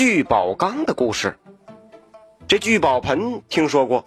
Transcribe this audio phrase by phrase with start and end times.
[0.00, 1.38] 聚宝缸的故事。
[2.48, 4.02] 这聚宝盆听说过，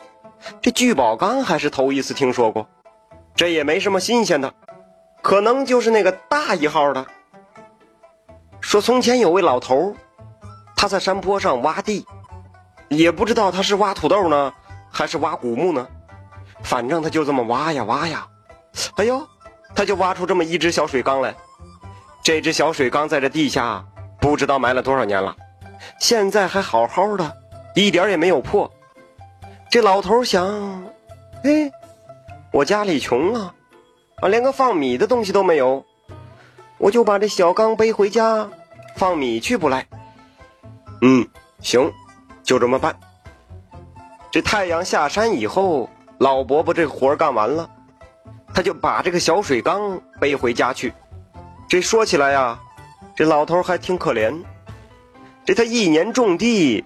[0.59, 2.67] 这聚宝缸还是头一次听说过。
[3.35, 4.51] 这也没什么新鲜的，
[5.21, 7.05] 可能就是那个大一号的。
[8.59, 9.95] 说从前有位老头，
[10.75, 12.03] 他在山坡上挖地，
[12.89, 14.51] 也不知道他是挖土豆呢，
[14.89, 15.87] 还是挖古墓呢，
[16.63, 18.27] 反正他就这么挖呀挖呀，
[18.95, 19.27] 哎呦，
[19.75, 21.35] 他就挖出这么一只小水缸来。
[22.23, 23.85] 这只小水缸在这地下
[24.19, 25.35] 不知道埋了多少年了，
[25.99, 27.37] 现在还好好的，
[27.75, 28.71] 一点也没有破。
[29.69, 30.83] 这老头想，
[31.43, 31.71] 哎，
[32.51, 33.53] 我家里穷啊，
[34.21, 35.83] 啊，连个放米的东西都没有，
[36.77, 38.49] 我就把这小缸背回家
[38.95, 39.85] 放米去不赖。
[41.01, 41.27] 嗯，
[41.61, 41.91] 行，
[42.43, 42.95] 就这么办。
[44.31, 47.69] 这太阳下山以后，老伯伯这活干完了，
[48.53, 50.93] 他就把这个小水缸背回家去。
[51.67, 52.59] 这说起来呀，
[53.15, 54.43] 这老头还挺可怜。
[55.45, 56.83] 这他一年种地，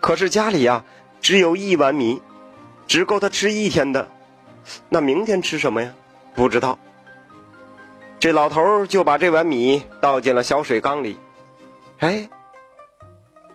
[0.00, 0.84] 可是家里呀
[1.20, 2.22] 只有一碗米，
[2.86, 4.08] 只够他吃一天的。
[4.88, 5.92] 那明天吃什么呀？
[6.34, 6.78] 不知道。
[8.18, 11.18] 这老头就把这碗米倒进了小水缸里。
[11.98, 12.28] 哎，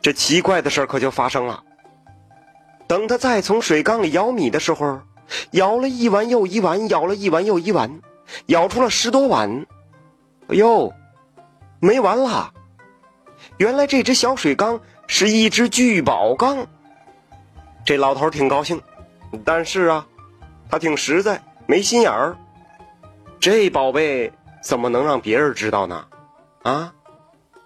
[0.01, 1.63] 这奇怪的事可就发生了。
[2.87, 5.01] 等他再从水缸里舀米的时候，
[5.51, 8.01] 舀了一碗又一碗，舀了一碗又一碗，
[8.47, 9.65] 舀出了十多碗。
[10.47, 10.93] 哎呦，
[11.79, 12.53] 没完了！
[13.57, 16.65] 原来这只小水缸是一只聚宝缸。
[17.85, 18.81] 这老头挺高兴，
[19.43, 20.05] 但是啊，
[20.69, 22.37] 他挺实在，没心眼儿。
[23.39, 24.31] 这宝贝
[24.61, 26.05] 怎么能让别人知道呢？
[26.63, 26.93] 啊，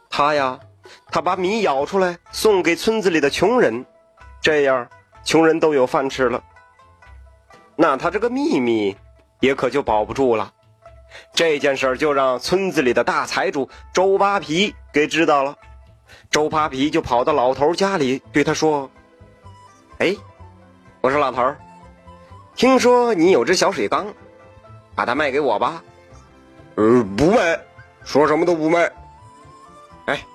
[0.10, 0.58] 他呀，
[1.12, 3.86] 他把米舀出来送给村子里的穷人，
[4.42, 4.88] 这样
[5.24, 6.42] 穷人都有饭吃了。
[7.76, 8.96] 那他这个秘密
[9.42, 10.54] 也可就保不住了。
[11.34, 15.56] 这件事儿就让村子里的大财主周扒皮给知道了，
[16.30, 18.90] 周扒皮就跑到老头家里对他说
[20.00, 20.16] ：“哎，
[21.02, 21.54] 我说老头，
[22.56, 24.08] 听说你有只小水缸，
[24.96, 25.84] 把它卖给我吧。
[26.76, 27.60] ”“呃，不卖，
[28.04, 28.92] 说什么都不卖。
[30.08, 30.26] ”“哎，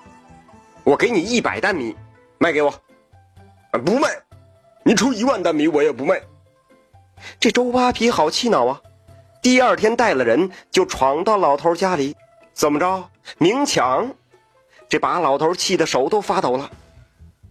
[0.83, 1.95] 我给你一百担米，
[2.37, 2.73] 卖给我。
[3.85, 4.09] ”“不卖，
[4.83, 6.21] 你出一万担米我也不卖。”
[7.39, 8.81] 这周扒皮好气恼啊！
[9.41, 12.15] 第二天带了人就闯到老头家里，
[12.53, 13.09] 怎么着？
[13.39, 14.13] 明抢！
[14.87, 16.69] 这把老头气得手都发抖了。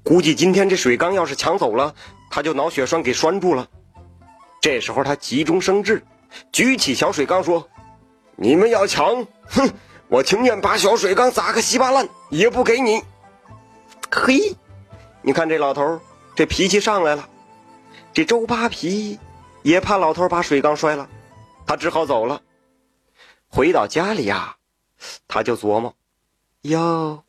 [0.05, 1.93] 估计今天这水缸要是抢走了，
[2.31, 3.67] 他就脑血栓给拴住了。
[4.61, 6.05] 这时候他急中生智，
[6.53, 7.69] 举起小水缸说
[8.37, 9.69] ：“你们要抢，哼！
[10.07, 13.03] 我情愿把小水缸砸个稀巴烂，也不给你。”
[14.13, 14.55] 嘿，
[15.23, 16.01] 你看这老头
[16.37, 17.29] 这脾气上来了。
[18.13, 19.19] 这周扒皮
[19.63, 21.09] 也怕老头把水缸摔了。
[21.71, 22.43] 他只好走了。
[23.49, 24.57] 回到家里呀，
[25.29, 25.95] 他就琢磨：
[26.63, 27.23] 哟，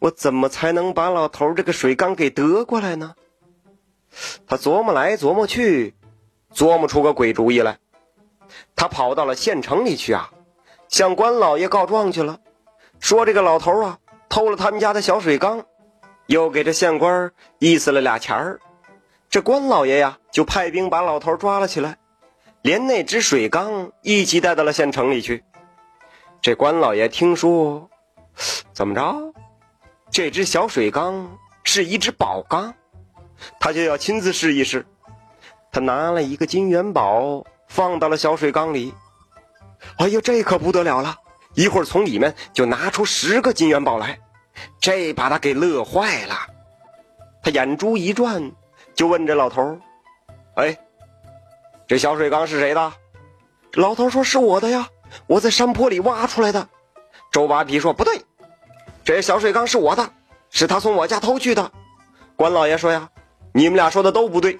[0.00, 3.14] 我怎么才能把老头这个水缸给得过来呢？
[4.46, 5.94] 他琢磨来琢磨去，
[6.52, 7.78] 琢磨出个鬼主意来。
[8.76, 10.30] 他跑到了县城里去啊，
[10.90, 12.38] 向关老爷告状去了，
[12.98, 13.98] 说这个老头啊
[14.28, 15.64] 偷了他们家的小水缸，
[16.26, 18.60] 又给这县官意思了俩钱儿。
[19.30, 21.96] 这关老爷呀，就派兵把老头抓了起来。
[22.62, 25.42] 连那只水缸一起带到了县城里去。
[26.42, 27.88] 这关老爷听说，
[28.72, 29.32] 怎么着？
[30.10, 32.74] 这只小水缸是一只宝缸，
[33.58, 34.84] 他就要亲自试一试。
[35.72, 38.92] 他拿了一个金元宝放到了小水缸里。
[39.96, 41.16] 哎呦，这可不得了了！
[41.54, 44.18] 一会儿从里面就拿出十个金元宝来，
[44.80, 46.34] 这把他给乐坏了。
[47.42, 48.52] 他眼珠一转，
[48.94, 49.78] 就问这老头
[50.56, 50.76] ：“哎？”
[51.90, 52.92] 这小水缸是谁的？
[53.72, 54.86] 老头说：“是我的呀，
[55.26, 56.68] 我在山坡里挖出来的。”
[57.32, 58.22] 周扒皮说：“不对，
[59.02, 60.08] 这小水缸是我的，
[60.50, 61.72] 是他从我家偷去的。”
[62.38, 63.08] 关老爷说：“呀，
[63.52, 64.56] 你们俩说的都不对，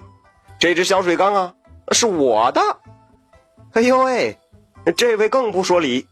[0.59, 1.53] 这只小水缸啊
[1.93, 2.61] 是我的。”
[3.71, 4.37] 哎呦喂，
[4.97, 6.05] 这位更不说理，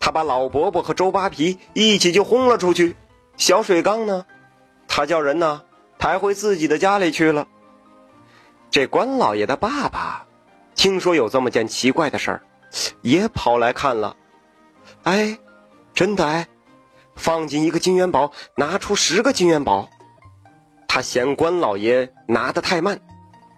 [0.00, 2.96] 他把老伯伯和周扒皮一起就轰了出去。
[3.36, 4.26] 小水缸呢，
[4.88, 5.62] 他叫人呢
[5.96, 7.46] 抬回自己的家里去了。
[8.70, 10.26] 这关老爷的爸爸，
[10.74, 12.42] 听说有这么件奇怪的事儿，
[13.00, 14.14] 也跑来看了。
[15.04, 15.38] 哎，
[15.94, 16.46] 真的哎，
[17.16, 19.88] 放进一个金元宝，拿出十个金元宝。
[20.86, 23.00] 他嫌关老爷拿的太慢，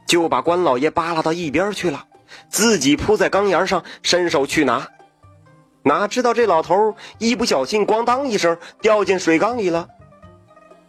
[0.07, 2.07] 就把关老爷扒拉到一边去了，
[2.49, 4.89] 自己扑在缸沿上，伸手去拿。
[5.83, 9.89] 哪知道这老头一不小心，咣当一声掉进水缸里了。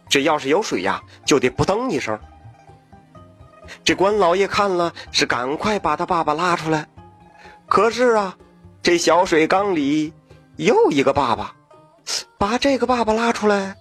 [0.08, 2.18] 这要是有水呀，就得扑腾一声。
[3.84, 6.86] 这关老爷看了，是赶快把他爸爸拉出来。
[7.66, 8.36] 可是啊，
[8.82, 10.12] 这小水缸里
[10.56, 11.54] 又一个爸爸，
[12.38, 13.76] 把这个爸爸拉出来，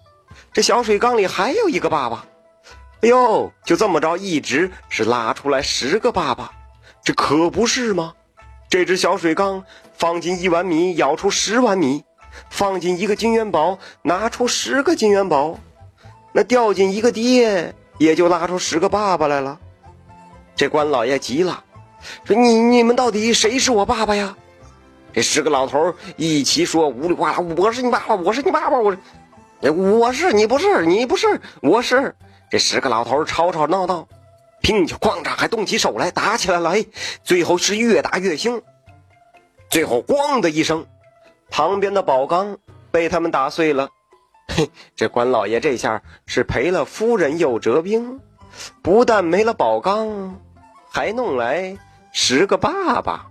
[0.53, 2.25] 这小水缸里还有一个爸爸。
[3.01, 6.51] 哎呦，就这么着，一直是拉出来十个爸爸，
[7.03, 8.13] 这可不是吗？
[8.69, 9.63] 这只小水缸
[9.97, 12.03] 放进一碗米，舀出十碗米；
[12.49, 15.57] 放进一个金元宝，拿出十个金元宝；
[16.31, 19.59] 那掉进一个爹，也就拉出十个爸爸来了。
[20.61, 21.63] 这官老爷急了，
[22.23, 24.37] 说：“你你们到底谁是我爸爸呀？”
[25.11, 28.95] 这十个老头一起说：“呜里哇啦，我是你爸爸，我是你爸爸，我，
[29.71, 32.15] 我是你不是你不是我是。”
[32.51, 34.07] 这十个老头吵吵闹闹，
[34.61, 36.69] 乒就哐嚓还动起手来，打起来了。
[36.77, 36.85] 哎，
[37.23, 38.61] 最后是越打越凶，
[39.67, 40.85] 最后咣的一声，
[41.49, 42.55] 旁边的宝缸
[42.91, 43.89] 被他们打碎了。
[44.47, 48.19] 嘿，这关老爷这下是赔了夫人又折兵，
[48.83, 50.39] 不但没了宝缸，
[50.93, 51.77] 还弄来
[52.11, 53.25] 十个爸爸。